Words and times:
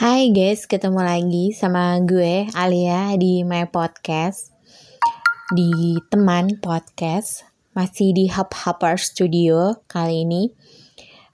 Hai 0.00 0.32
guys, 0.32 0.64
ketemu 0.64 1.04
lagi 1.04 1.52
sama 1.52 2.00
gue 2.00 2.48
Alia 2.56 3.12
di 3.20 3.44
My 3.44 3.68
Podcast 3.68 4.48
Di 5.52 6.00
teman 6.08 6.56
podcast 6.56 7.44
Masih 7.76 8.16
di 8.16 8.24
Hub 8.32 8.48
Hopper 8.48 8.96
Studio 8.96 9.76
kali 9.84 10.24
ini 10.24 10.56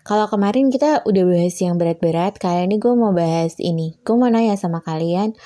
Kalau 0.02 0.26
kemarin 0.26 0.66
kita 0.74 1.06
udah 1.06 1.24
bahas 1.30 1.54
yang 1.62 1.78
berat-berat 1.78 2.42
Kali 2.42 2.66
ini 2.66 2.82
gue 2.82 2.90
mau 2.90 3.14
bahas 3.14 3.54
ini 3.62 4.02
Gue 4.02 4.18
mau 4.18 4.26
nanya 4.26 4.58
sama 4.58 4.82
kalian 4.82 5.38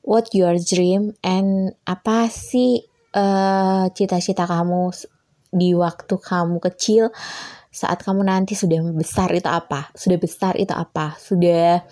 What 0.00 0.32
your 0.32 0.56
dream 0.56 1.12
and 1.20 1.76
apa 1.84 2.32
sih 2.32 2.80
uh, 3.12 3.92
cita-cita 3.92 4.48
kamu 4.48 4.88
di 5.52 5.76
waktu 5.76 6.16
kamu 6.16 6.64
kecil 6.64 7.12
saat 7.68 8.00
kamu 8.00 8.24
nanti 8.24 8.56
sudah 8.56 8.80
besar 8.96 9.28
itu 9.36 9.52
apa? 9.52 9.92
Sudah 9.92 10.16
besar 10.16 10.56
itu 10.56 10.72
apa? 10.72 11.18
Sudah 11.20 11.84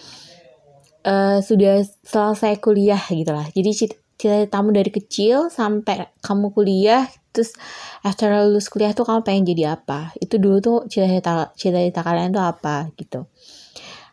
uh, 1.07 1.39
sudah 1.43 1.83
selesai 2.03 2.59
kuliah 2.63 3.01
gitu 3.11 3.31
lah. 3.31 3.47
Jadi 3.51 3.71
cita-citamu 3.71 4.71
dari 4.75 4.91
kecil 4.91 5.51
sampai 5.51 6.11
kamu 6.23 6.55
kuliah 6.55 7.07
terus 7.33 7.57
after 8.05 8.29
lulus 8.29 8.69
kuliah 8.69 8.93
tuh 8.93 9.09
kamu 9.09 9.25
pengen 9.25 9.45
jadi 9.55 9.79
apa? 9.79 10.13
Itu 10.21 10.37
dulu 10.39 10.59
tuh 10.61 10.79
cita-cita 10.87 11.53
cita-cita 11.57 12.01
kalian 12.05 12.31
tuh 12.35 12.45
apa 12.45 12.91
gitu. 12.99 13.27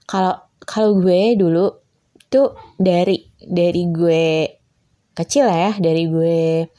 Kalau 0.10 0.36
kalau 0.64 0.98
gue 0.98 1.36
dulu 1.38 1.66
tuh 2.30 2.54
dari 2.78 3.26
dari 3.42 3.84
gue 3.90 4.28
kecil 5.18 5.50
ya, 5.50 5.76
dari 5.76 6.08
gue 6.08 6.70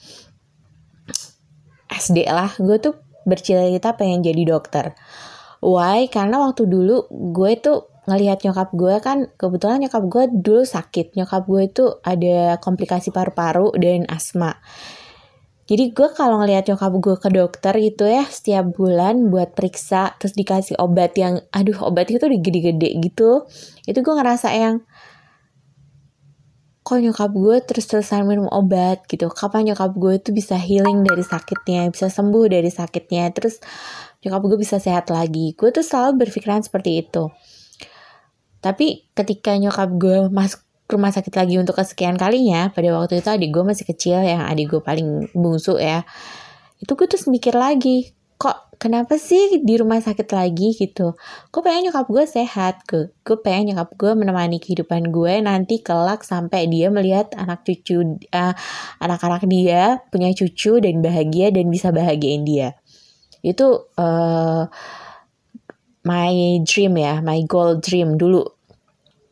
SD 1.90 2.24
lah, 2.30 2.54
gue 2.56 2.78
tuh 2.78 2.94
bercita-cita 3.26 3.98
pengen 3.98 4.24
jadi 4.24 4.42
dokter. 4.46 4.94
Why? 5.60 6.08
Karena 6.08 6.40
waktu 6.40 6.64
dulu 6.64 7.04
gue 7.10 7.52
tuh 7.60 7.89
ngelihat 8.10 8.42
nyokap 8.42 8.74
gue 8.74 8.94
kan 8.98 9.30
kebetulan 9.38 9.78
nyokap 9.86 10.02
gue 10.10 10.24
dulu 10.34 10.62
sakit. 10.66 11.14
Nyokap 11.14 11.46
gue 11.46 11.62
itu 11.70 11.84
ada 12.02 12.58
komplikasi 12.58 13.14
paru-paru 13.14 13.70
dan 13.78 14.10
asma. 14.10 14.58
Jadi 15.70 15.94
gue 15.94 16.08
kalau 16.18 16.42
ngelihat 16.42 16.66
nyokap 16.66 16.92
gue 16.98 17.14
ke 17.22 17.30
dokter 17.30 17.74
itu 17.78 18.02
ya 18.02 18.26
setiap 18.26 18.74
bulan 18.74 19.30
buat 19.30 19.54
periksa 19.54 20.18
terus 20.18 20.34
dikasih 20.34 20.74
obat 20.82 21.14
yang 21.14 21.38
aduh 21.54 21.86
obat 21.86 22.10
itu 22.10 22.26
udah 22.26 22.40
gede-gede 22.42 22.98
gitu. 22.98 23.46
Itu 23.86 24.02
gue 24.02 24.14
ngerasa 24.18 24.50
yang 24.50 24.82
kok 26.82 26.98
nyokap 26.98 27.30
gue 27.30 27.56
terus-terusan 27.62 28.26
minum 28.26 28.50
obat 28.50 29.06
gitu? 29.06 29.30
Kapan 29.30 29.70
nyokap 29.70 29.94
gue 29.94 30.18
itu 30.18 30.34
bisa 30.34 30.58
healing 30.58 31.06
dari 31.06 31.22
sakitnya 31.22 31.86
bisa 31.94 32.10
sembuh 32.10 32.50
dari 32.50 32.66
sakitnya? 32.66 33.30
Terus 33.30 33.62
nyokap 34.26 34.42
gue 34.50 34.58
bisa 34.58 34.82
sehat 34.82 35.06
lagi. 35.14 35.54
Gue 35.54 35.70
tuh 35.70 35.86
selalu 35.86 36.26
berpikiran 36.26 36.66
seperti 36.66 37.06
itu 37.06 37.30
tapi 38.60 39.08
ketika 39.16 39.56
nyokap 39.56 39.88
gue 39.96 40.28
masuk 40.28 40.60
rumah 40.90 41.14
sakit 41.14 41.32
lagi 41.32 41.56
untuk 41.56 41.78
kesekian 41.78 42.18
kalinya, 42.18 42.68
pada 42.74 42.90
waktu 42.92 43.22
itu 43.22 43.30
adik 43.30 43.50
gue 43.54 43.64
masih 43.64 43.86
kecil 43.86 44.20
yang 44.20 44.44
adik 44.44 44.76
gue 44.76 44.80
paling 44.82 45.30
bungsu 45.32 45.78
ya. 45.78 46.04
Itu 46.82 46.98
gue 46.98 47.06
terus 47.06 47.30
mikir 47.30 47.54
lagi, 47.56 48.12
kok 48.40 48.72
kenapa 48.80 49.20
sih 49.20 49.60
di 49.60 49.74
rumah 49.76 50.00
sakit 50.00 50.28
lagi 50.32 50.72
gitu? 50.72 51.14
Gue 51.52 51.60
pengen 51.60 51.88
nyokap 51.92 52.08
gue 52.08 52.24
sehat, 52.24 52.74
gue, 52.88 53.12
gue 53.22 53.36
pengen 53.38 53.72
nyokap 53.72 53.94
gue 54.00 54.12
menemani 54.16 54.56
kehidupan 54.58 55.12
gue 55.12 55.44
nanti 55.44 55.84
kelak 55.84 56.24
sampai 56.24 56.66
dia 56.66 56.88
melihat 56.88 57.36
anak 57.36 57.62
cucu, 57.68 58.18
uh, 58.32 58.54
anak-anak 58.98 59.44
dia 59.46 60.00
punya 60.08 60.32
cucu 60.32 60.80
dan 60.80 61.04
bahagia 61.04 61.52
dan 61.52 61.68
bisa 61.68 61.92
bahagiain 61.92 62.42
dia. 62.42 62.80
Itu 63.44 63.92
uh, 63.96 64.64
my 66.04 66.60
dream 66.64 66.96
ya, 66.96 67.20
my 67.20 67.44
goal 67.44 67.80
dream 67.80 68.16
dulu. 68.16 68.44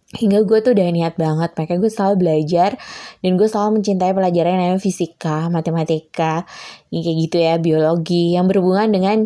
Hingga 0.08 0.48
gue 0.48 0.58
tuh 0.64 0.72
udah 0.72 0.88
niat 0.88 1.14
banget, 1.20 1.52
makanya 1.52 1.80
gue 1.84 1.92
selalu 1.92 2.14
belajar 2.25 2.80
dan 3.20 3.36
gue 3.36 3.44
selalu 3.44 3.80
mencintai 3.80 4.16
pelajaran 4.16 4.56
yang 4.56 4.62
namanya 4.64 4.80
fisika, 4.80 5.52
matematika, 5.52 6.48
yang 6.88 7.02
kayak 7.05 7.19
gitu 7.28 7.36
ya, 7.36 7.54
biologi, 7.60 8.32
yang 8.32 8.48
berhubungan 8.48 8.88
dengan 8.88 9.19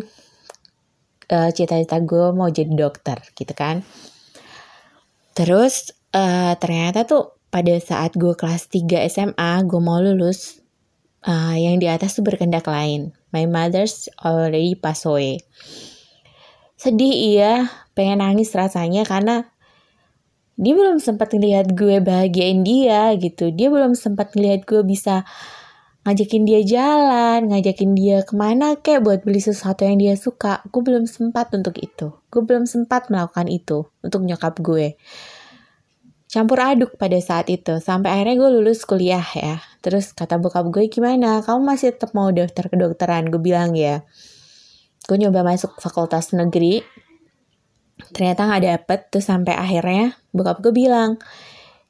uh, 1.31 1.49
cita-cita 1.55 2.03
gue 2.03 2.35
mau 2.35 2.51
jadi 2.51 2.75
dokter 2.75 3.15
gitu 3.31 3.55
kan. 3.55 3.87
Terus 5.31 5.95
uh, 6.11 6.59
ternyata 6.59 7.07
tuh 7.07 7.39
pada 7.47 7.71
saat 7.79 8.19
gue 8.19 8.35
kelas 8.35 8.67
3 8.67 9.07
SMA, 9.07 9.63
gue 9.63 9.79
mau 9.79 10.03
lulus, 10.03 10.59
uh, 11.23 11.55
yang 11.55 11.79
di 11.79 11.87
atas 11.87 12.19
tuh 12.19 12.27
berkendak 12.27 12.67
lain. 12.67 13.15
My 13.31 13.47
mother's 13.47 14.11
already 14.19 14.75
passed 14.75 15.07
away 15.07 15.39
sedih 16.83 17.15
iya. 17.39 17.71
Pengen 17.95 18.19
nangis 18.19 18.51
rasanya 18.51 19.07
karena 19.07 19.47
dia 20.59 20.73
belum 20.75 20.99
sempat 20.99 21.31
ngelihat 21.31 21.71
gue 21.71 22.03
bahagiain 22.03 22.67
dia 22.67 23.15
gitu. 23.15 23.55
Dia 23.55 23.71
belum 23.71 23.95
sempat 23.95 24.35
ngelihat 24.35 24.67
gue 24.67 24.83
bisa 24.83 25.23
ngajakin 26.03 26.43
dia 26.43 26.59
jalan 26.67 27.47
ngajakin 27.47 27.95
dia 27.95 28.27
ke 28.27 28.35
mana 28.35 28.75
kek 28.75 28.99
buat 28.99 29.23
beli 29.23 29.39
sesuatu 29.39 29.87
yang 29.87 30.03
dia 30.03 30.19
suka. 30.19 30.59
Gue 30.67 30.83
belum 30.83 31.07
sempat 31.07 31.55
untuk 31.55 31.79
itu. 31.79 32.11
Gue 32.27 32.43
belum 32.43 32.67
sempat 32.67 33.07
melakukan 33.07 33.47
itu 33.47 33.87
untuk 34.03 34.27
nyokap 34.27 34.59
gue. 34.59 34.99
Campur 36.27 36.59
aduk 36.59 36.97
pada 36.99 37.15
saat 37.23 37.47
itu. 37.47 37.79
Sampai 37.79 38.11
akhirnya 38.11 38.43
gue 38.43 38.49
lulus 38.59 38.83
kuliah 38.83 39.23
ya. 39.37 39.63
Terus 39.79 40.11
kata 40.11 40.41
bokap 40.41 40.67
gue 40.73 40.91
gimana? 40.91 41.39
Kamu 41.45 41.63
masih 41.63 41.95
tetap 41.95 42.11
mau 42.11 42.27
daftar 42.33 42.67
kedokteran? 42.67 43.31
Gue 43.31 43.39
bilang 43.39 43.71
ya 43.77 44.03
gue 45.03 45.17
nyoba 45.19 45.43
masuk 45.43 45.75
fakultas 45.79 46.31
negeri. 46.31 46.83
Ternyata 48.11 48.47
nggak 48.49 48.63
dapet 48.63 48.99
tuh 49.13 49.23
sampai 49.23 49.53
akhirnya 49.55 50.17
bokap 50.33 50.63
gue 50.63 50.73
bilang 50.73 51.19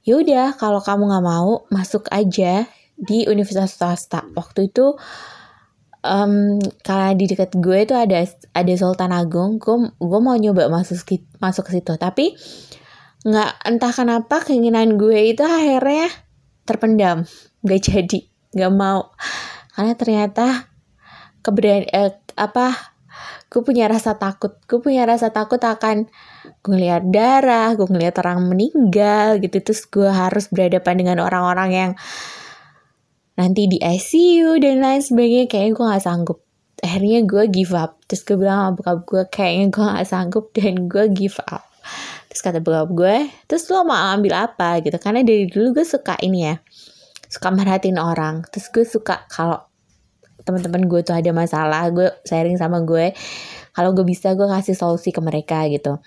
yaudah 0.03 0.59
kalau 0.59 0.83
kamu 0.83 1.07
nggak 1.07 1.25
mau 1.25 1.63
masuk 1.71 2.11
aja 2.11 2.67
di 2.99 3.25
universitas 3.29 3.79
swasta. 3.79 4.27
Waktu 4.35 4.73
itu 4.73 4.95
um, 6.03 6.59
karena 6.83 7.15
di 7.15 7.25
dekat 7.25 7.55
gue 7.57 7.87
itu 7.87 7.95
ada 7.95 8.19
ada 8.53 8.73
Sultan 8.75 9.15
Agung 9.15 9.57
gue 9.57 9.95
gue 9.97 10.19
mau 10.19 10.35
nyoba 10.35 10.67
masuk 10.67 11.07
masuk 11.39 11.71
ke 11.71 11.79
situ. 11.79 11.95
Tapi 11.95 12.35
nggak 13.23 13.51
entah 13.63 13.93
kenapa 13.95 14.43
keinginan 14.43 14.99
gue 14.99 15.31
itu 15.31 15.43
akhirnya 15.45 16.11
terpendam. 16.67 17.23
Gak 17.63 17.81
jadi 17.87 18.19
nggak 18.53 18.73
mau. 18.75 19.15
Karena 19.73 19.93
ternyata 19.95 20.69
keberanian 21.41 21.87
eh, 21.91 22.11
apa 22.37 22.92
gue 23.53 23.61
punya 23.61 23.85
rasa 23.85 24.17
takut. 24.17 24.57
Gue 24.65 24.81
punya 24.81 25.05
rasa 25.05 25.29
takut 25.29 25.61
akan 25.61 26.09
gue 26.65 26.71
ngeliat 26.73 27.05
darah 27.13 27.77
gue 27.77 27.85
ngeliat 27.85 28.17
orang 28.25 28.49
meninggal 28.49 29.37
gitu. 29.37 29.61
Terus 29.61 29.85
gue 29.85 30.09
harus 30.09 30.49
berhadapan 30.49 31.05
dengan 31.05 31.17
orang-orang 31.21 31.69
yang 31.69 31.91
nanti 33.37 33.69
di 33.69 33.77
ICU 33.77 34.57
dan 34.57 34.81
lain 34.81 35.01
sebagainya. 35.05 35.45
Kayaknya 35.45 35.71
gue 35.77 35.85
gak 35.93 36.03
sanggup. 36.09 36.39
Akhirnya 36.81 37.19
gue 37.29 37.43
give 37.53 37.77
up. 37.77 38.01
Terus 38.09 38.25
gue 38.25 38.37
bilang 38.41 38.57
sama 38.57 38.71
bokap 38.73 38.97
gue 39.05 39.23
kayaknya 39.29 39.65
gue 39.69 39.85
gak 39.85 40.07
sanggup 40.09 40.45
dan 40.57 40.73
gue 40.89 41.05
give 41.13 41.37
up. 41.45 41.63
Terus 42.33 42.41
kata 42.41 42.57
bokap 42.65 42.89
gue 42.89 43.15
terus 43.45 43.69
lo 43.69 43.85
mau 43.85 44.17
ambil 44.17 44.49
apa? 44.49 44.81
Gitu. 44.81 44.97
Karena 44.97 45.21
dari 45.21 45.45
dulu 45.45 45.77
gue 45.77 45.85
suka 45.85 46.17
ini 46.25 46.49
ya 46.49 46.57
suka 47.29 47.53
merhatiin 47.53 48.01
orang. 48.01 48.49
Terus 48.49 48.73
gue 48.73 48.85
suka 48.85 49.29
kalau 49.29 49.61
teman-teman 50.43 50.87
gue 50.87 51.01
tuh 51.03 51.15
ada 51.15 51.31
masalah 51.31 51.87
gue 51.89 52.07
sharing 52.27 52.59
sama 52.59 52.83
gue 52.83 53.15
kalau 53.73 53.91
gue 53.91 54.05
bisa 54.05 54.37
gue 54.37 54.45
kasih 54.45 54.77
solusi 54.77 55.09
ke 55.09 55.19
mereka 55.19 55.65
gitu. 55.67 55.97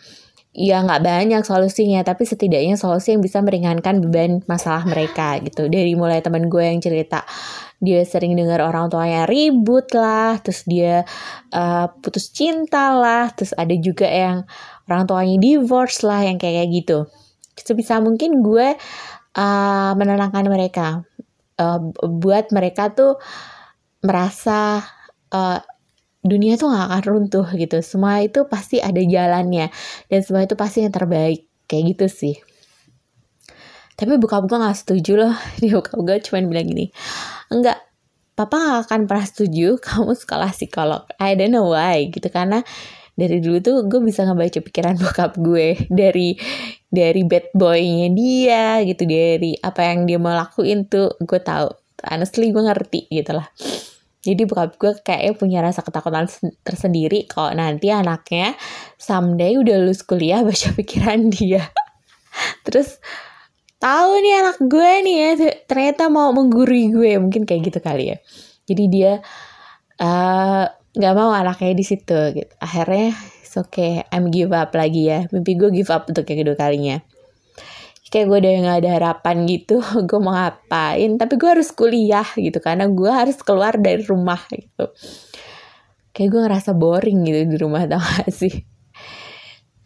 Ya 0.56 0.80
nggak 0.80 1.04
banyak 1.04 1.42
solusinya 1.44 2.00
tapi 2.00 2.24
setidaknya 2.24 2.80
solusi 2.80 3.12
yang 3.12 3.20
bisa 3.20 3.44
meringankan 3.44 4.00
beban 4.00 4.41
masalah 4.48 4.88
mereka 4.88 5.36
gitu. 5.44 5.69
Dari 5.69 5.92
mulai 5.92 6.25
teman 6.25 6.48
gue 6.48 6.64
yang 6.64 6.80
cerita 6.80 7.28
dia 7.76 8.00
sering 8.08 8.32
dengar 8.32 8.64
orang 8.64 8.88
tuanya 8.88 9.28
ribut 9.28 9.92
lah 9.92 10.41
terus 10.41 10.64
dia 10.64 11.04
uh, 11.52 11.92
putus 12.00 12.32
cinta 12.32 12.96
lah 12.96 13.28
terus 13.36 13.52
ada 13.52 13.76
juga 13.76 14.08
yang 14.08 14.48
orang 14.88 15.04
tuanya 15.04 15.36
divorce 15.36 16.00
lah 16.00 16.25
yang 16.25 16.41
kayak 16.41 16.72
gitu. 16.72 17.04
Sebisa 17.52 18.00
mungkin 18.00 18.40
gue 18.40 18.81
uh, 19.37 19.93
menenangkan 19.93 20.46
mereka 20.49 21.05
uh, 21.61 21.81
buat 22.00 22.49
mereka 22.56 22.96
tuh 22.96 23.20
merasa 24.06 24.87
uh, 25.35 25.58
dunia 26.23 26.55
tuh 26.58 26.70
gak 26.70 26.87
akan 26.91 27.03
runtuh 27.06 27.47
gitu. 27.55 27.82
Semua 27.82 28.23
itu 28.23 28.47
pasti 28.47 28.79
ada 28.79 28.99
jalannya 28.99 29.70
dan 30.11 30.20
semua 30.23 30.47
itu 30.47 30.55
pasti 30.55 30.87
yang 30.87 30.94
terbaik 30.94 31.47
kayak 31.67 31.97
gitu 31.97 32.06
sih. 32.06 32.37
Tapi 33.97 34.20
buka 34.20 34.44
gue 34.44 34.56
gak 34.56 34.79
setuju 34.79 35.12
loh. 35.26 35.35
Dia 35.61 35.79
buka 35.79 35.99
gue 35.99 36.17
cuma 36.23 36.38
bilang 36.47 36.67
gini, 36.70 36.94
enggak, 37.50 37.82
papa 38.38 38.56
gak 38.56 38.79
akan 38.91 39.00
pernah 39.11 39.26
setuju 39.26 39.76
kamu 39.87 40.12
sekolah 40.14 40.50
psikolog. 40.55 41.02
I 41.19 41.35
don't 41.35 41.50
know 41.50 41.73
why 41.73 42.06
gitu 42.12 42.31
karena 42.31 42.62
dari 43.17 43.41
dulu 43.41 43.59
tuh 43.64 43.76
gue 43.88 44.00
bisa 44.05 44.29
ngebaca 44.29 44.61
pikiran 44.61 44.94
bokap 45.02 45.41
gue 45.41 45.88
dari 45.88 46.37
dari 46.93 47.25
bad 47.25 47.50
boynya 47.56 48.12
dia 48.12 48.85
gitu 48.85 49.09
dari 49.09 49.56
apa 49.56 49.81
yang 49.88 50.05
dia 50.05 50.20
mau 50.20 50.37
lakuin 50.37 50.85
tuh 50.85 51.17
gue 51.25 51.41
tahu 51.41 51.73
honestly 52.05 52.52
gue 52.52 52.62
ngerti 52.62 53.09
gitu 53.09 53.32
lah 53.41 53.49
jadi 54.26 54.43
bokap 54.43 54.75
gue 54.82 54.93
kayaknya 55.06 55.32
punya 55.38 55.58
rasa 55.62 55.87
ketakutan 55.87 56.26
tersendiri 56.67 57.31
kalau 57.31 57.55
nanti 57.55 57.94
anaknya 57.94 58.58
someday 58.99 59.55
udah 59.55 59.78
lulus 59.78 60.02
kuliah 60.02 60.43
baca 60.43 60.75
pikiran 60.78 61.31
dia. 61.31 61.70
terus 62.67 62.99
tahu 63.78 64.19
nih 64.20 64.34
anak 64.43 64.58
gue 64.67 64.93
nih 65.06 65.17
ya 65.17 65.31
ternyata 65.70 66.11
mau 66.11 66.34
menggurui 66.34 66.90
gue. 66.90 67.23
Mungkin 67.23 67.46
kayak 67.46 67.70
gitu 67.70 67.78
kali 67.78 68.12
ya. 68.12 68.19
Jadi 68.67 68.84
dia 68.90 69.12
eh, 70.02 70.64
nggak 70.75 71.14
uh, 71.14 71.17
mau 71.17 71.31
anaknya 71.31 71.73
di 71.78 71.84
situ 71.87 72.19
gitu. 72.34 72.52
Akhirnya 72.58 73.14
oke 73.56 73.73
okay 73.73 74.05
I'm 74.11 74.34
give 74.34 74.50
up 74.50 74.75
lagi 74.75 75.06
ya. 75.06 75.31
Mimpi 75.31 75.55
gue 75.55 75.70
give 75.70 75.88
up 75.94 76.11
untuk 76.11 76.26
yang 76.26 76.43
kedua 76.43 76.58
kalinya 76.58 76.99
kayak 78.06 78.26
gue 78.31 78.38
udah 78.38 78.53
nggak 78.62 78.79
ada 78.85 78.91
harapan 78.99 79.37
gitu 79.50 79.82
gue 80.08 80.19
mau 80.23 80.35
ngapain 80.35 81.11
tapi 81.19 81.35
gue 81.38 81.50
harus 81.50 81.70
kuliah 81.75 82.26
gitu 82.38 82.58
karena 82.62 82.87
gue 82.87 83.11
harus 83.11 83.37
keluar 83.43 83.75
dari 83.79 84.03
rumah 84.06 84.41
gitu 84.50 84.93
kayak 86.14 86.29
gue 86.32 86.41
ngerasa 86.47 86.70
boring 86.73 87.26
gitu 87.26 87.41
di 87.50 87.56
rumah 87.58 87.87
tau 87.91 88.00
gak 88.00 88.31
sih 88.31 88.55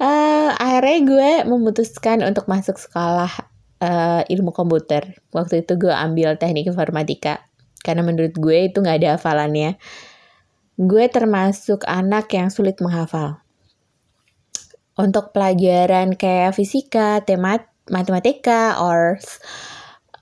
uh, 0.01 0.49
akhirnya 0.57 0.99
gue 1.05 1.31
memutuskan 1.49 2.25
untuk 2.25 2.49
masuk 2.49 2.81
sekolah 2.81 3.51
uh, 3.81 4.23
ilmu 4.29 4.53
komputer. 4.55 5.19
Waktu 5.33 5.65
itu 5.67 5.77
gue 5.81 5.93
ambil 5.93 6.37
teknik 6.37 6.69
informatika. 6.71 7.49
Karena 7.81 8.05
menurut 8.05 8.37
gue 8.37 8.69
itu 8.71 8.85
gak 8.85 9.01
ada 9.03 9.17
hafalannya. 9.17 9.81
Gue 10.81 11.09
termasuk 11.09 11.85
anak 11.89 12.33
yang 12.33 12.53
sulit 12.53 12.81
menghafal. 12.81 13.41
Untuk 15.01 15.33
pelajaran 15.33 16.13
kayak 16.13 16.57
fisika, 16.57 17.25
temat, 17.25 17.70
matematika, 17.91 18.79
or 18.79 19.19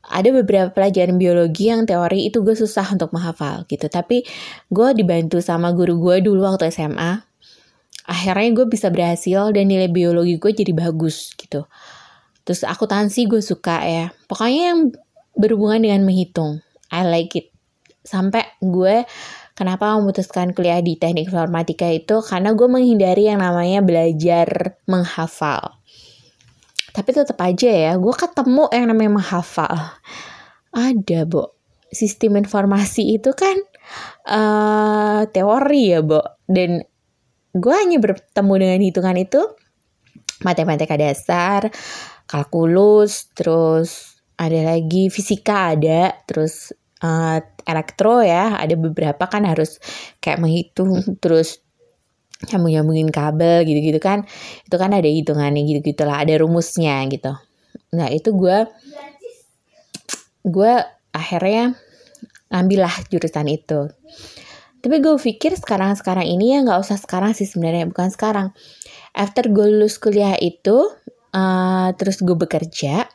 ada 0.08 0.28
beberapa 0.32 0.72
pelajaran 0.72 1.20
biologi 1.20 1.68
yang 1.68 1.84
teori 1.84 2.32
itu 2.32 2.40
gue 2.40 2.56
susah 2.56 2.88
untuk 2.96 3.12
menghafal 3.12 3.68
gitu. 3.68 3.86
Tapi 3.92 4.24
gue 4.72 4.88
dibantu 4.96 5.38
sama 5.44 5.70
guru 5.76 6.00
gue 6.00 6.24
dulu 6.24 6.48
waktu 6.48 6.72
SMA. 6.72 7.22
Akhirnya 8.08 8.48
gue 8.56 8.66
bisa 8.72 8.88
berhasil 8.88 9.52
dan 9.52 9.68
nilai 9.68 9.92
biologi 9.92 10.40
gue 10.40 10.52
jadi 10.56 10.72
bagus 10.72 11.36
gitu. 11.36 11.68
Terus 12.48 12.64
akuntansi 12.64 13.28
gue 13.28 13.44
suka 13.44 13.84
ya. 13.84 14.06
Pokoknya 14.24 14.72
yang 14.72 14.80
berhubungan 15.36 15.84
dengan 15.84 16.08
menghitung. 16.08 16.64
I 16.88 17.04
like 17.04 17.36
it. 17.36 17.52
Sampai 18.00 18.48
gue 18.64 19.04
kenapa 19.52 19.92
memutuskan 20.00 20.56
kuliah 20.56 20.80
di 20.80 20.96
teknik 20.96 21.28
informatika 21.28 21.84
itu 21.92 22.24
karena 22.24 22.56
gue 22.56 22.64
menghindari 22.64 23.28
yang 23.28 23.44
namanya 23.44 23.84
belajar 23.84 24.80
menghafal. 24.88 25.77
Tapi 26.98 27.14
tetap 27.14 27.38
aja 27.38 27.70
ya, 27.70 27.92
gue 27.94 28.10
ketemu 28.10 28.66
yang 28.74 28.90
namanya 28.90 29.22
menghafal. 29.22 29.70
Ada, 30.74 31.30
Bo. 31.30 31.54
Sistem 31.94 32.42
informasi 32.42 33.14
itu 33.14 33.30
kan 33.38 33.54
uh, 34.26 35.22
teori 35.30 35.94
ya, 35.94 36.02
Bo. 36.02 36.42
Dan 36.42 36.82
gue 37.54 37.74
hanya 37.78 38.02
bertemu 38.02 38.54
dengan 38.58 38.80
hitungan 38.82 39.14
itu 39.14 39.38
matematika 40.42 40.98
dasar, 40.98 41.70
kalkulus, 42.26 43.30
terus 43.30 44.18
ada 44.34 44.74
lagi 44.74 45.06
fisika 45.06 45.78
ada, 45.78 46.18
terus 46.26 46.74
uh, 47.06 47.38
elektro 47.62 48.26
ya, 48.26 48.58
ada 48.58 48.74
beberapa 48.74 49.30
kan 49.30 49.46
harus 49.46 49.78
kayak 50.18 50.42
menghitung 50.42 50.98
terus 51.22 51.62
nyambung-nyambungin 52.46 53.10
kabel 53.10 53.66
gitu-gitu 53.66 53.98
kan. 53.98 54.22
Itu 54.62 54.76
kan 54.78 54.94
ada 54.94 55.06
hitungannya 55.10 55.66
gitu-gitu 55.66 56.06
lah, 56.06 56.22
ada 56.22 56.38
rumusnya 56.38 57.02
gitu. 57.10 57.34
Nah, 57.94 58.08
itu 58.12 58.30
gue 58.36 58.68
gue 60.46 60.72
akhirnya 61.10 61.74
ngambil 62.48 62.80
lah 62.86 62.94
jurusan 63.10 63.48
itu. 63.50 63.90
Tapi 64.78 64.96
gue 65.02 65.14
pikir 65.18 65.58
sekarang-sekarang 65.58 66.24
ini 66.24 66.54
ya 66.54 66.58
nggak 66.62 66.78
usah 66.78 66.96
sekarang 66.96 67.34
sih 67.34 67.44
sebenarnya, 67.44 67.90
bukan 67.90 68.08
sekarang. 68.14 68.54
After 69.10 69.50
gue 69.50 69.66
lulus 69.74 69.98
kuliah 69.98 70.38
itu, 70.38 70.94
uh, 71.34 71.88
terus 71.98 72.22
gue 72.22 72.38
bekerja, 72.38 73.10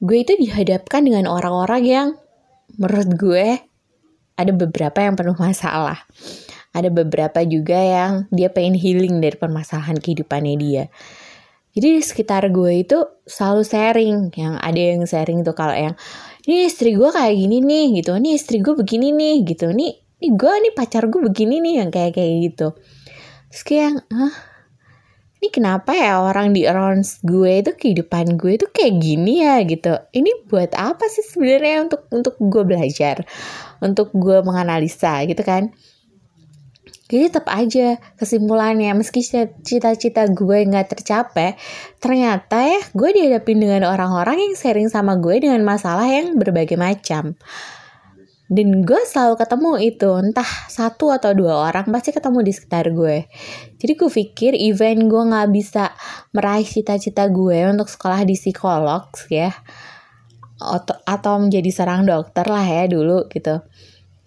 gue 0.00 0.16
itu 0.16 0.32
dihadapkan 0.40 1.04
dengan 1.04 1.28
orang-orang 1.28 1.82
yang 1.84 2.08
menurut 2.80 3.10
gue 3.20 3.46
ada 4.38 4.52
beberapa 4.54 4.98
yang 5.02 5.18
penuh 5.18 5.36
masalah. 5.36 6.08
Ada 6.72 6.92
beberapa 6.92 7.40
juga 7.44 7.78
yang 7.78 8.12
dia 8.28 8.52
pengen 8.52 8.76
healing 8.76 9.18
dari 9.18 9.36
permasalahan 9.36 9.96
kehidupannya 9.98 10.54
dia. 10.60 10.84
Jadi 11.72 12.00
di 12.00 12.02
sekitar 12.02 12.48
gue 12.50 12.82
itu 12.82 12.98
selalu 13.24 13.62
sharing. 13.62 14.18
Yang 14.34 14.54
ada 14.58 14.80
yang 14.80 15.02
sharing 15.06 15.40
tuh 15.46 15.54
kalau 15.54 15.76
yang 15.76 15.94
ini 16.48 16.66
istri 16.66 16.96
gue 16.96 17.10
kayak 17.12 17.34
gini 17.36 17.62
nih 17.62 18.02
gitu. 18.02 18.16
Ini 18.16 18.30
istri 18.34 18.58
gue 18.60 18.74
begini 18.74 19.14
nih 19.14 19.36
gitu. 19.46 19.70
Nih, 19.70 19.94
nih 20.20 20.30
gue 20.34 20.52
nih 20.68 20.72
pacar 20.74 21.06
gue 21.06 21.20
begini 21.22 21.60
nih 21.62 21.74
yang 21.84 21.90
kayak 21.92 22.18
kayak 22.18 22.34
gitu. 22.50 22.74
Terus 23.48 23.62
kayak 23.64 23.82
yang, 23.88 23.96
ah 24.12 24.34
ini 25.38 25.48
kenapa 25.54 25.94
ya 25.94 26.18
orang 26.18 26.50
di 26.50 26.66
around 26.66 27.06
gue 27.22 27.62
itu 27.62 27.70
kehidupan 27.78 28.34
gue 28.34 28.58
itu 28.58 28.66
kayak 28.74 28.98
gini 28.98 29.46
ya 29.46 29.62
gitu 29.62 29.94
ini 30.10 30.34
buat 30.50 30.74
apa 30.74 31.06
sih 31.06 31.22
sebenarnya 31.30 31.86
untuk 31.86 32.00
untuk 32.10 32.34
gue 32.42 32.62
belajar 32.66 33.22
untuk 33.78 34.10
gue 34.10 34.42
menganalisa 34.42 35.22
gitu 35.30 35.38
kan 35.46 35.70
jadi 37.08 37.32
tetap 37.32 37.48
aja 37.48 37.96
kesimpulannya 38.20 38.92
meski 38.92 39.24
cita-cita 39.64 40.28
gue 40.28 40.58
nggak 40.68 40.92
tercapai 40.92 41.56
ternyata 42.04 42.68
ya 42.68 42.80
gue 42.92 43.10
dihadapin 43.16 43.64
dengan 43.64 43.88
orang-orang 43.88 44.36
yang 44.36 44.54
sharing 44.54 44.92
sama 44.92 45.16
gue 45.16 45.40
dengan 45.40 45.64
masalah 45.64 46.04
yang 46.04 46.36
berbagai 46.36 46.76
macam. 46.76 47.34
Dan 48.48 48.80
gue 48.80 49.04
selalu 49.04 49.36
ketemu 49.36 49.72
itu 49.92 50.08
entah 50.16 50.48
satu 50.72 51.12
atau 51.12 51.36
dua 51.36 51.68
orang 51.68 51.92
pasti 51.92 52.16
ketemu 52.16 52.40
di 52.40 52.52
sekitar 52.56 52.96
gue. 52.96 53.28
Jadi 53.76 53.92
gue 53.92 54.08
pikir 54.08 54.56
event 54.56 55.04
gue 55.04 55.22
nggak 55.28 55.48
bisa 55.52 55.92
meraih 56.32 56.64
cita-cita 56.64 57.28
gue 57.28 57.68
untuk 57.68 57.92
sekolah 57.92 58.24
di 58.24 58.40
psikolog 58.40 59.04
ya 59.28 59.52
atau, 60.58 60.96
atau 61.06 61.34
menjadi 61.38 61.70
seorang 61.70 62.02
dokter 62.08 62.48
lah 62.48 62.66
ya 62.66 62.90
dulu 62.90 63.30
gitu 63.30 63.62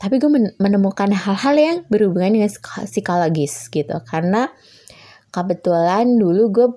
tapi 0.01 0.18
gue 0.18 0.57
menemukan 0.57 1.13
hal-hal 1.13 1.53
yang 1.53 1.77
berhubungan 1.86 2.33
dengan 2.33 2.50
psikologis 2.89 3.69
gitu. 3.69 4.01
Karena 4.01 4.50
kebetulan 5.30 6.18
dulu 6.18 6.44
gue 6.50 6.68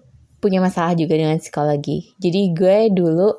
punya 0.44 0.60
masalah 0.60 0.92
juga 0.92 1.16
dengan 1.16 1.40
psikologi. 1.40 2.12
Jadi 2.20 2.52
gue 2.52 2.92
dulu 2.92 3.32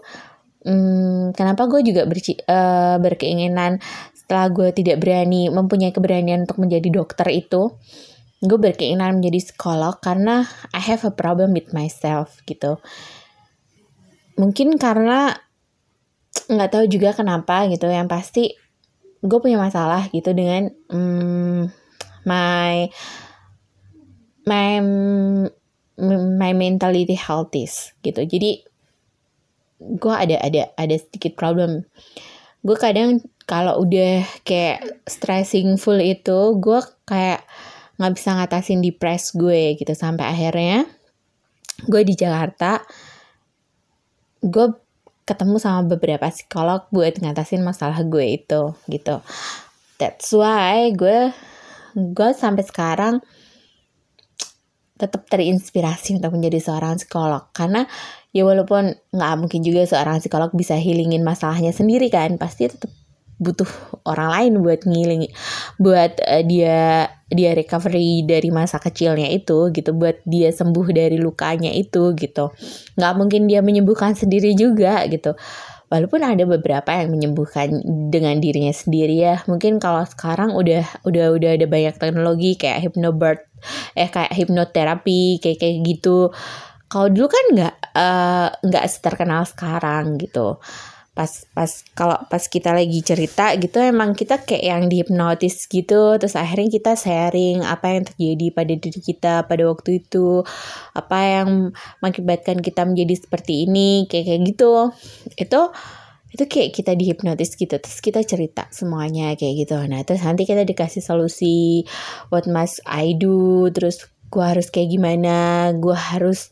hmm, 0.65 1.37
kenapa 1.37 1.69
gue 1.69 1.85
juga 1.85 2.09
ber, 2.09 2.17
uh, 2.17 2.97
berkeinginan 2.97 3.77
setelah 4.17 4.49
gue 4.49 4.73
tidak 4.73 5.05
berani 5.05 5.53
mempunyai 5.53 5.93
keberanian 5.93 6.49
untuk 6.49 6.57
menjadi 6.57 6.89
dokter 6.89 7.29
itu 7.29 7.77
gue 8.41 8.57
berkeinginan 8.57 9.21
menjadi 9.21 9.53
psikolog 9.53 10.01
karena 10.01 10.49
I 10.73 10.81
have 10.81 11.05
a 11.05 11.13
problem 11.13 11.53
with 11.53 11.77
myself 11.77 12.41
gitu. 12.49 12.81
Mungkin 14.41 14.81
karena 14.81 15.37
nggak 16.49 16.69
tahu 16.73 16.85
juga 16.89 17.13
kenapa 17.13 17.69
gitu. 17.69 17.85
Yang 17.85 18.07
pasti 18.09 18.43
gue 19.21 19.39
punya 19.39 19.59
masalah 19.59 20.07
gitu 20.11 20.31
dengan 20.35 20.71
um, 20.91 21.69
my 22.27 22.89
my 24.45 24.71
my 26.35 26.51
mentality 26.53 27.15
healthy 27.15 27.69
gitu. 28.03 28.21
Jadi 28.25 28.65
gue 29.79 30.13
ada 30.13 30.39
ada 30.41 30.71
ada 30.75 30.95
sedikit 30.95 31.37
problem. 31.37 31.85
Gue 32.65 32.77
kadang 32.77 33.21
kalau 33.45 33.85
udah 33.85 34.25
kayak 34.41 35.05
stressing 35.05 35.77
full 35.77 36.01
itu 36.01 36.57
gue 36.57 36.79
kayak 37.05 37.45
nggak 37.95 38.13
bisa 38.17 38.35
ngatasin 38.35 38.81
depres 38.81 39.31
gue 39.31 39.77
gitu. 39.77 39.93
Sampai 39.93 40.27
akhirnya 40.27 40.89
gue 41.85 42.01
di 42.03 42.15
Jakarta 42.17 42.81
gue 44.45 44.84
ketemu 45.25 45.57
sama 45.57 45.81
beberapa 45.89 46.29
psikolog 46.29 46.85
buat 46.93 47.17
ngatasin 47.17 47.65
masalah 47.65 47.97
gue 48.05 48.37
itu 48.37 48.77
gitu. 48.85 49.19
That's 49.97 50.29
why 50.31 50.93
gue 50.93 51.33
gue 51.97 52.29
sampai 52.37 52.63
sekarang 52.63 53.25
tetap 54.95 55.27
terinspirasi 55.27 56.21
untuk 56.21 56.37
menjadi 56.39 56.61
seorang 56.61 57.01
psikolog. 57.01 57.51
Karena 57.51 57.83
ya 58.31 58.45
walaupun 58.47 58.95
nggak 59.11 59.33
mungkin 59.41 59.61
juga 59.65 59.83
seorang 59.89 60.21
psikolog 60.21 60.53
bisa 60.53 60.77
healingin 60.77 61.25
masalahnya 61.25 61.73
sendiri 61.73 62.07
kan 62.07 62.37
pasti 62.39 62.69
tetap 62.69 62.91
butuh 63.35 63.67
orang 64.07 64.29
lain 64.31 64.53
buat 64.63 64.87
ngiling 64.87 65.27
buat 65.75 66.23
uh, 66.23 66.43
dia 66.47 67.11
dia 67.25 67.57
recovery 67.57 68.21
dari 68.21 68.53
masa 68.53 68.77
kecilnya 68.77 69.33
itu 69.33 69.73
gitu 69.73 69.97
buat 69.97 70.21
dia 70.29 70.53
sembuh 70.53 70.87
dari 70.93 71.17
lukanya 71.17 71.73
itu 71.73 72.13
gitu. 72.13 72.53
Nggak 72.97 73.13
mungkin 73.17 73.41
dia 73.49 73.65
menyembuhkan 73.65 74.13
sendiri 74.13 74.53
juga 74.53 75.01
gitu. 75.09 75.33
Walaupun 75.89 76.21
ada 76.21 76.43
beberapa 76.49 76.89
yang 76.97 77.13
menyembuhkan 77.13 77.69
dengan 78.09 78.37
dirinya 78.41 78.73
sendiri 78.73 79.21
ya. 79.21 79.41
Mungkin 79.49 79.81
kalau 79.81 80.05
sekarang 80.05 80.53
udah 80.53 80.85
udah 81.05 81.25
udah 81.33 81.51
ada 81.57 81.65
banyak 81.65 81.97
teknologi 81.97 82.57
kayak 82.57 82.89
hypnobird 82.89 83.41
eh 83.97 84.09
kayak 84.09 84.33
hipnoterapi 84.33 85.41
kayak 85.41 85.57
kayak 85.57 85.77
gitu. 85.85 86.29
Kalau 86.85 87.09
dulu 87.09 87.27
kan 87.29 87.45
nggak 87.57 87.75
uh, 87.97 88.49
nggak 88.61 88.85
terkenal 89.01 89.41
sekarang 89.49 90.21
gitu 90.21 90.61
pas 91.15 91.31
pas 91.55 91.71
kalau 91.95 92.19
pas 92.27 92.43
kita 92.43 92.75
lagi 92.75 92.99
cerita 92.99 93.55
gitu 93.55 93.79
emang 93.79 94.11
kita 94.11 94.43
kayak 94.43 94.63
yang 94.67 94.83
dihipnotis 94.91 95.63
gitu. 95.71 96.19
Terus 96.19 96.35
akhirnya 96.35 96.67
kita 96.67 96.99
sharing 96.99 97.63
apa 97.63 97.95
yang 97.95 98.03
terjadi 98.03 98.47
pada 98.51 98.73
diri 98.75 98.99
kita 98.99 99.33
pada 99.47 99.63
waktu 99.63 100.03
itu. 100.03 100.43
Apa 100.91 101.19
yang 101.23 101.71
mengakibatkan 102.03 102.59
kita 102.59 102.83
menjadi 102.83 103.15
seperti 103.15 103.63
ini 103.63 104.11
kayak 104.11 104.27
kayak 104.27 104.41
gitu. 104.43 104.91
Itu 105.39 105.61
itu 106.35 106.43
kayak 106.51 106.69
kita 106.75 106.91
dihipnotis 106.99 107.55
gitu. 107.55 107.79
Terus 107.79 108.03
kita 108.03 108.19
cerita 108.27 108.67
semuanya 108.75 109.39
kayak 109.39 109.55
gitu. 109.63 109.79
Nah 109.87 110.03
terus 110.03 110.19
nanti 110.19 110.43
kita 110.43 110.67
dikasih 110.67 110.99
solusi 110.99 111.87
what 112.27 112.43
must 112.43 112.83
I 112.83 113.15
do 113.15 113.71
terus 113.71 114.03
gua 114.27 114.51
harus 114.51 114.67
kayak 114.67 114.91
gimana? 114.91 115.71
Gua 115.79 115.95
harus 115.95 116.51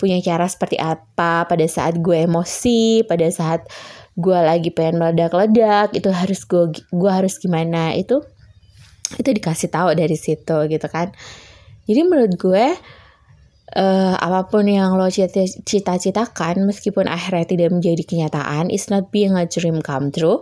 punya 0.00 0.16
cara 0.24 0.48
seperti 0.48 0.80
apa 0.80 1.44
pada 1.44 1.66
saat 1.68 2.00
gue 2.00 2.24
emosi 2.24 3.04
pada 3.04 3.28
saat 3.28 3.68
gue 4.16 4.38
lagi 4.40 4.72
pengen 4.72 4.96
meledak-ledak 4.96 5.92
itu 5.92 6.08
harus 6.08 6.40
gue 6.48 6.72
gue 6.88 7.10
harus 7.12 7.36
gimana 7.36 7.92
itu 7.92 8.24
itu 9.20 9.28
dikasih 9.28 9.68
tahu 9.68 9.92
dari 9.92 10.16
situ 10.16 10.56
gitu 10.72 10.86
kan 10.88 11.12
jadi 11.84 12.00
menurut 12.08 12.32
gue 12.40 12.64
uh, 13.76 14.14
apa 14.16 14.48
pun 14.48 14.64
yang 14.64 14.96
lo 14.96 15.12
cita-citakan 15.12 16.64
meskipun 16.64 17.04
akhirnya 17.06 17.44
tidak 17.44 17.68
menjadi 17.76 18.02
kenyataan 18.08 18.72
it's 18.72 18.88
not 18.88 19.12
being 19.12 19.36
a 19.36 19.44
dream 19.44 19.84
come 19.84 20.08
true 20.08 20.40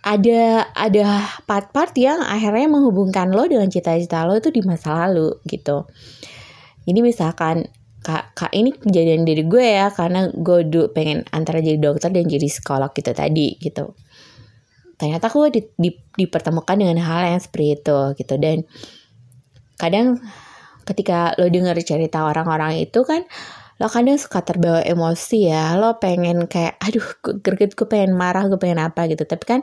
ada 0.00 0.64
ada 0.72 1.28
part-part 1.44 1.92
yang 2.00 2.24
akhirnya 2.24 2.72
menghubungkan 2.72 3.28
lo 3.36 3.44
dengan 3.44 3.68
cita-cita 3.68 4.24
lo 4.24 4.40
itu 4.40 4.48
di 4.48 4.64
masa 4.64 4.96
lalu 5.06 5.36
gitu. 5.44 5.84
Jadi 6.88 7.00
misalkan 7.04 7.68
kak 8.00 8.32
kak 8.32 8.52
ini 8.56 8.72
kejadian 8.72 9.28
dari 9.28 9.44
gue 9.44 9.66
ya 9.76 9.92
karena 9.92 10.32
gue 10.32 10.64
dulu 10.64 10.88
pengen 10.96 11.28
antara 11.36 11.60
jadi 11.60 11.76
dokter 11.76 12.08
dan 12.08 12.24
jadi 12.24 12.48
psikolog 12.48 12.90
gitu 12.96 13.12
tadi 13.12 13.60
gitu. 13.60 13.92
Ternyata 14.96 15.32
aku 15.32 15.48
di, 15.48 15.64
di, 15.76 15.90
dipertemukan 15.92 16.76
dengan 16.76 17.00
hal 17.00 17.36
yang 17.36 17.40
seperti 17.40 17.80
itu 17.80 17.98
gitu. 18.20 18.34
Dan 18.36 18.64
kadang 19.80 20.20
ketika 20.84 21.36
lo 21.40 21.48
dengar 21.48 21.76
cerita 21.80 22.24
orang-orang 22.24 22.84
itu 22.84 23.00
kan 23.04 23.24
lo 23.80 23.88
kadang 23.88 24.20
suka 24.20 24.44
terbawa 24.44 24.84
emosi 24.84 25.52
ya. 25.52 25.76
Lo 25.76 25.96
pengen 26.00 26.48
kayak 26.48 26.80
aduh 26.80 27.04
greget 27.40 27.76
gue 27.76 27.88
pengen 27.88 28.16
marah 28.16 28.44
gue 28.48 28.60
pengen 28.60 28.80
apa 28.80 29.08
gitu. 29.08 29.24
Tapi 29.24 29.44
kan 29.44 29.60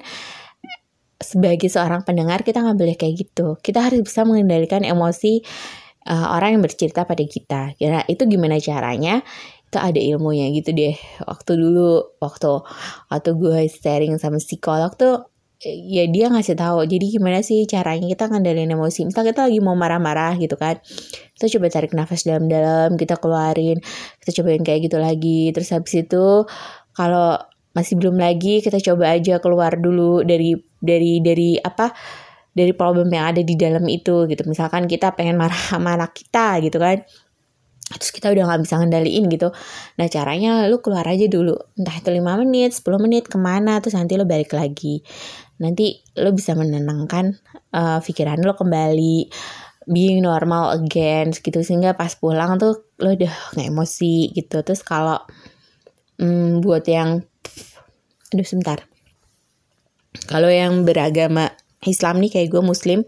sebagai 1.17 1.69
seorang 1.69 2.05
pendengar 2.05 2.45
kita 2.45 2.61
nggak 2.61 2.77
boleh 2.77 2.95
kayak 2.97 3.13
gitu. 3.17 3.57
Kita 3.61 3.81
harus 3.81 4.05
bisa 4.05 4.25
mengendalikan 4.25 4.85
emosi 4.85 5.41
uh, 6.07 6.27
orang 6.33 6.57
yang 6.57 6.63
bercerita 6.63 7.03
pada 7.03 7.23
kita. 7.27 7.75
Kira 7.75 8.07
itu 8.07 8.23
gimana 8.25 8.57
caranya? 8.63 9.21
Itu 9.67 9.77
ada 9.77 9.99
ilmunya 9.99 10.47
gitu 10.55 10.71
deh. 10.71 10.95
Waktu 11.27 11.51
dulu 11.59 12.17
waktu 12.23 12.63
waktu 13.11 13.29
gue 13.35 13.59
sharing 13.67 14.15
sama 14.17 14.39
psikolog 14.39 14.95
tuh 14.95 15.27
ya 15.65 16.05
dia 16.05 16.29
ngasih 16.29 16.53
tahu 16.53 16.85
jadi 16.85 17.17
gimana 17.17 17.41
sih 17.41 17.65
caranya 17.65 18.05
kita 18.05 18.29
ngandelin 18.29 18.69
emosi 18.77 19.09
misal 19.09 19.25
kita 19.25 19.49
lagi 19.49 19.57
mau 19.57 19.73
marah-marah 19.73 20.37
gitu 20.37 20.53
kan 20.53 20.77
kita 21.33 21.57
coba 21.57 21.65
tarik 21.73 21.97
nafas 21.97 22.29
dalam-dalam 22.29 22.93
kita 22.93 23.17
keluarin 23.17 23.81
kita 24.21 24.31
cobain 24.37 24.61
kayak 24.61 24.85
gitu 24.85 25.01
lagi 25.01 25.49
terus 25.49 25.73
habis 25.73 26.05
itu 26.05 26.45
kalau 26.93 27.41
masih 27.73 27.97
belum 27.97 28.21
lagi 28.21 28.61
kita 28.61 28.77
coba 28.85 29.17
aja 29.17 29.41
keluar 29.41 29.73
dulu 29.81 30.21
dari 30.21 30.53
dari 30.77 31.25
dari 31.25 31.57
apa 31.57 31.89
dari 32.57 32.73
problem 32.73 33.13
yang 33.13 33.29
ada 33.29 33.45
di 33.45 33.53
dalam 33.53 33.85
itu 33.85 34.25
gitu. 34.25 34.41
Misalkan 34.49 34.89
kita 34.89 35.13
pengen 35.13 35.37
marah 35.37 35.53
sama 35.55 35.93
anak 35.93 36.17
kita 36.17 36.57
gitu 36.65 36.81
kan. 36.81 37.05
Terus 37.87 38.11
kita 38.11 38.33
udah 38.33 38.51
nggak 38.51 38.61
bisa 38.67 38.75
ngendaliin 38.81 39.31
gitu. 39.31 39.53
Nah 39.95 40.07
caranya 40.09 40.65
lu 40.65 40.81
keluar 40.81 41.05
aja 41.07 41.29
dulu. 41.29 41.55
Entah 41.77 41.95
itu 41.95 42.09
5 42.11 42.41
menit 42.43 42.75
10 42.75 42.83
menit 42.99 43.23
ke 43.29 43.37
mana 43.39 43.79
terus 43.79 43.95
nanti 43.95 44.17
lu 44.19 44.25
balik 44.25 44.51
lagi. 44.57 45.05
Nanti 45.61 46.01
lu 46.19 46.33
bisa 46.35 46.57
menenangkan 46.57 47.37
uh, 47.71 48.01
pikiran 48.01 48.41
lu 48.41 48.57
kembali. 48.57 49.29
Being 49.87 50.19
normal 50.19 50.75
again 50.83 51.31
gitu. 51.31 51.63
Sehingga 51.63 51.95
pas 51.95 52.11
pulang 52.19 52.59
tuh 52.59 52.91
lo 52.99 53.15
udah 53.15 53.55
nggak 53.55 53.67
emosi 53.71 54.35
gitu. 54.35 54.59
Terus 54.65 54.83
kalau 54.83 55.23
hmm, 56.19 56.59
buat 56.59 56.83
yang 56.91 57.23
aduh 58.35 58.43
sebentar. 58.43 58.83
Kalau 60.27 60.51
yang 60.51 60.83
beragama 60.83 61.55
Islam 61.87 62.19
nih 62.19 62.31
kayak 62.39 62.49
gue 62.51 62.61
muslim 62.63 63.07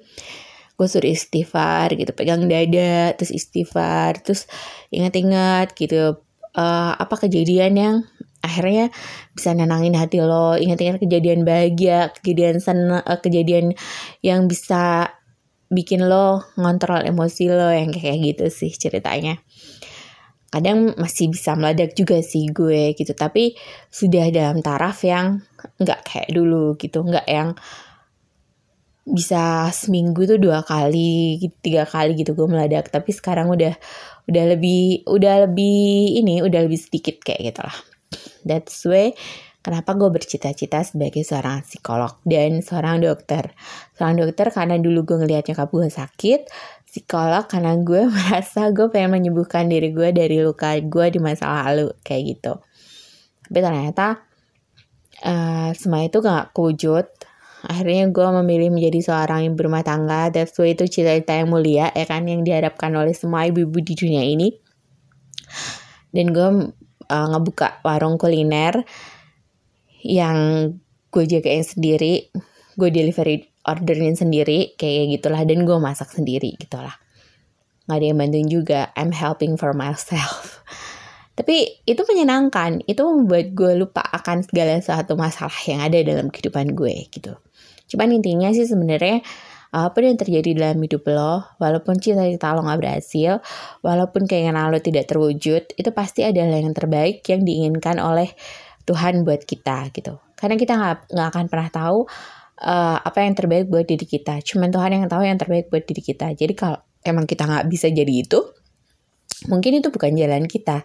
gue 0.79 0.87
suruh 0.87 1.11
istighfar 1.11 1.91
gitu 1.99 2.15
pegang 2.15 2.47
dada 2.47 3.11
terus 3.19 3.35
istighfar 3.35 4.23
terus 4.23 4.47
ingat-ingat 4.95 5.75
gitu 5.75 6.23
uh, 6.55 6.93
apa 6.95 7.27
kejadian 7.27 7.73
yang 7.75 7.95
akhirnya 8.39 8.87
bisa 9.35 9.51
nenangin 9.51 9.95
hati 9.95 10.23
lo. 10.23 10.55
Ingat-ingat 10.55 11.03
kejadian 11.03 11.43
bahagia 11.43 12.11
kejadian 12.15 12.63
senang 12.63 13.03
uh, 13.03 13.19
kejadian 13.19 13.75
yang 14.23 14.47
bisa 14.47 15.13
bikin 15.69 16.07
lo 16.07 16.47
ngontrol 16.57 17.05
emosi 17.05 17.51
lo 17.51 17.69
yang 17.69 17.91
kayak 17.93 18.17
gitu 18.23 18.45
sih 18.49 18.71
ceritanya. 18.73 19.37
Kadang 20.49 20.97
masih 20.97 21.29
bisa 21.29 21.53
meledak 21.53 21.93
juga 21.93 22.25
sih 22.25 22.49
gue 22.49 22.97
gitu 22.97 23.13
tapi 23.13 23.53
sudah 23.93 24.33
dalam 24.33 24.65
taraf 24.65 25.05
yang 25.05 25.45
nggak 25.77 26.01
kayak 26.09 26.29
dulu 26.33 26.73
gitu 26.81 27.05
nggak 27.05 27.27
yang 27.29 27.53
bisa 29.09 29.73
seminggu 29.73 30.29
tuh 30.29 30.37
dua 30.37 30.61
kali 30.61 31.41
tiga 31.65 31.83
kali 31.89 32.13
gitu 32.15 32.37
gue 32.37 32.47
meledak. 32.47 32.93
Tapi 32.93 33.09
sekarang 33.11 33.49
udah 33.49 33.73
udah 34.29 34.43
lebih 34.55 35.09
udah 35.09 35.49
lebih 35.49 36.17
ini 36.21 36.45
udah 36.45 36.61
lebih 36.65 36.79
sedikit 36.79 37.19
kayak 37.25 37.53
gitu 37.53 37.61
lah. 37.65 37.77
That's 38.45 38.85
way 38.85 39.17
kenapa 39.59 39.93
gue 39.93 40.09
bercita-cita 40.09 40.81
sebagai 40.87 41.21
seorang 41.21 41.61
psikolog 41.67 42.17
dan 42.23 42.63
seorang 42.63 43.03
dokter. 43.03 43.51
Seorang 43.97 44.25
dokter 44.25 44.47
karena 44.49 44.79
dulu 44.79 45.05
gue 45.05 45.17
ngeliat 45.25 45.45
nyokap 45.51 45.69
gue 45.69 45.89
sakit 45.91 46.41
psikolog 46.89 47.45
karena 47.45 47.77
gue 47.77 48.07
merasa 48.15 48.71
gue 48.73 48.87
pengen 48.89 49.19
menyembuhkan 49.19 49.67
diri 49.67 49.91
gue 49.93 50.09
dari 50.15 50.41
luka 50.41 50.73
gue 50.79 51.05
di 51.11 51.19
masa 51.21 51.65
lalu 51.65 51.93
kayak 52.01 52.23
gitu. 52.37 52.53
Tapi 53.49 53.59
ternyata 53.59 54.25
uh, 55.25 55.69
semua 55.73 56.05
itu 56.05 56.17
gak 56.21 56.53
kewujud 56.53 57.05
akhirnya 57.65 58.07
gue 58.07 58.27
memilih 58.43 58.69
menjadi 58.71 58.99
seorang 59.11 59.49
yang 59.49 59.55
berumah 59.59 59.83
tangga. 59.83 60.31
That's 60.31 60.55
why 60.55 60.71
itu 60.71 60.87
cita-cita 60.87 61.35
yang 61.35 61.51
mulia 61.51 61.91
ya 61.91 62.05
kan 62.07 62.23
yang 62.23 62.47
diharapkan 62.47 62.95
oleh 62.95 63.11
semua 63.11 63.43
ibu-ibu 63.49 63.79
di 63.83 63.93
dunia 63.99 64.23
ini. 64.23 64.55
Dan 66.15 66.31
gue 66.31 66.49
uh, 67.09 67.27
ngebuka 67.35 67.83
warung 67.83 68.15
kuliner 68.15 68.87
yang 70.05 70.71
gue 71.11 71.23
jagain 71.27 71.65
sendiri. 71.67 72.31
Gue 72.79 72.89
delivery 72.95 73.51
orderin 73.67 74.15
sendiri 74.15 74.79
kayak 74.79 75.19
gitulah. 75.19 75.43
Dan 75.43 75.67
gue 75.67 75.77
masak 75.77 76.15
sendiri 76.15 76.55
gitulah. 76.55 76.95
Nggak 77.89 77.97
ada 77.99 78.05
yang 78.05 78.17
bantuin 78.21 78.47
juga. 78.47 78.79
I'm 78.95 79.11
helping 79.11 79.59
for 79.59 79.75
myself 79.75 80.63
tapi 81.39 81.79
itu 81.87 82.03
menyenangkan 82.03 82.83
itu 82.83 82.99
membuat 82.99 83.55
gue 83.55 83.79
lupa 83.79 84.03
akan 84.03 84.43
segala 84.43 84.75
satu 84.83 85.15
masalah 85.15 85.55
yang 85.63 85.79
ada 85.79 86.03
dalam 86.03 86.27
kehidupan 86.27 86.75
gue 86.75 87.07
gitu 87.07 87.39
Cuman 87.89 88.21
intinya 88.21 88.53
sih 88.53 88.69
sebenarnya 88.69 89.25
apa 89.69 89.93
pun 89.93 90.01
yang 90.01 90.17
terjadi 90.17 90.49
dalam 90.57 90.81
hidup 90.81 91.05
lo, 91.13 91.45
walaupun 91.61 92.01
cita-cita 92.01 92.57
lo 92.57 92.65
gak 92.65 92.81
berhasil, 92.81 93.37
walaupun 93.85 94.25
keinginan 94.25 94.73
lo 94.73 94.81
tidak 94.81 95.09
terwujud, 95.09 95.77
itu 95.77 95.89
pasti 95.93 96.25
adalah 96.25 96.57
yang 96.57 96.73
terbaik 96.73 97.21
yang 97.29 97.45
diinginkan 97.45 98.01
oleh 98.01 98.33
Tuhan 98.89 99.21
buat 99.21 99.45
kita 99.45 99.93
gitu. 99.93 100.17
Karena 100.33 100.55
kita 100.57 100.73
nggak 100.73 100.97
nggak 101.13 101.27
akan 101.35 101.45
pernah 101.51 101.69
tahu 101.69 101.97
uh, 102.65 102.97
apa 102.97 103.19
yang 103.21 103.37
terbaik 103.37 103.69
buat 103.69 103.85
diri 103.85 104.05
kita. 104.09 104.41
Cuman 104.41 104.73
Tuhan 104.73 104.89
yang 104.89 105.05
tahu 105.05 105.21
yang 105.21 105.37
terbaik 105.37 105.69
buat 105.69 105.85
diri 105.85 106.01
kita. 106.01 106.33
Jadi 106.33 106.53
kalau 106.57 106.81
emang 107.05 107.29
kita 107.29 107.45
nggak 107.45 107.69
bisa 107.69 107.93
jadi 107.93 108.09
itu, 108.09 108.41
mungkin 109.45 109.77
itu 109.77 109.93
bukan 109.93 110.17
jalan 110.17 110.49
kita 110.49 110.81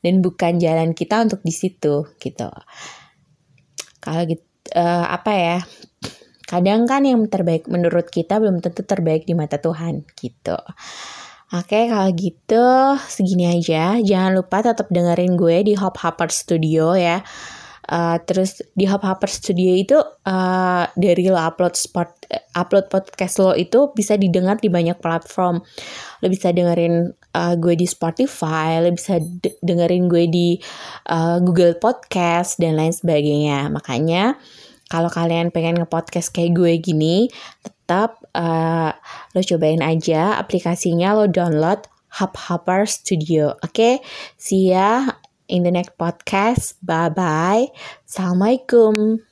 dan 0.00 0.24
bukan 0.24 0.60
jalan 0.60 0.96
kita 0.96 1.20
untuk 1.20 1.40
di 1.44 1.52
situ 1.52 2.08
gitu. 2.18 2.48
Kalau 4.00 4.22
gitu 4.24 4.44
uh, 4.76 5.06
apa 5.08 5.32
ya 5.36 5.58
Kadang 6.50 6.82
kan 6.82 7.06
yang 7.06 7.30
terbaik 7.30 7.70
menurut 7.70 8.10
kita 8.10 8.42
belum 8.42 8.58
tentu 8.58 8.82
terbaik 8.82 9.22
di 9.22 9.38
mata 9.38 9.62
Tuhan 9.62 10.02
gitu. 10.18 10.58
Oke, 11.54 11.86
kalau 11.86 12.10
gitu 12.10 12.66
segini 13.06 13.46
aja. 13.46 14.02
Jangan 14.02 14.34
lupa 14.34 14.58
tetap 14.58 14.90
dengerin 14.90 15.38
gue 15.38 15.62
di 15.62 15.78
Hop 15.78 16.02
Hopper 16.02 16.26
Studio 16.26 16.98
ya. 16.98 17.22
Uh, 17.88 18.20
terus 18.28 18.60
di 18.76 18.84
Hop 18.84 19.02
Hopper 19.02 19.26
Studio 19.26 19.72
itu 19.72 19.98
uh, 20.28 20.84
dari 20.94 21.26
lo 21.26 21.40
upload 21.40 21.74
sport 21.74 22.28
upload 22.54 22.86
podcast 22.92 23.40
lo 23.40 23.56
itu 23.56 23.90
bisa 23.96 24.14
didengar 24.20 24.60
di 24.60 24.68
banyak 24.68 25.00
platform. 25.00 25.64
Lo 26.20 26.26
bisa 26.28 26.52
dengerin 26.52 27.10
uh, 27.34 27.54
gue 27.56 27.74
di 27.74 27.88
Spotify, 27.88 28.78
lo 28.78 28.92
bisa 28.92 29.18
dengerin 29.64 30.06
gue 30.06 30.24
di 30.28 30.48
uh, 31.10 31.40
Google 31.42 31.80
Podcast 31.80 32.60
dan 32.60 32.78
lain 32.78 32.94
sebagainya. 32.94 33.72
Makanya 33.72 34.38
kalau 34.90 35.06
kalian 35.06 35.54
pengen 35.54 35.78
nge-podcast 35.78 36.34
kayak 36.34 36.54
gue 36.54 36.72
gini, 36.82 37.30
tetap 37.62 38.22
uh, 38.34 38.90
lo 39.34 39.40
cobain 39.42 39.82
aja 39.82 40.38
aplikasinya 40.38 41.14
lo 41.14 41.30
download 41.30 41.86
Hub 42.18 42.34
Hopper 42.34 42.90
Studio. 42.90 43.54
Oke, 43.62 43.70
okay? 43.70 43.94
see 44.34 44.74
ya 44.74 45.06
in 45.50 45.66
the 45.66 45.74
next 45.74 45.98
podcast. 45.98 46.78
Bye 46.80 47.10
bye. 47.10 47.66
Assalamualaikum. 48.06 49.29